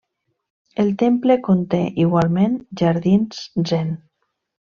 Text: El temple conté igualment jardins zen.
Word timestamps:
El 0.83 0.87
temple 1.01 1.35
conté 1.47 1.81
igualment 2.05 2.57
jardins 2.81 3.43
zen. 3.73 3.93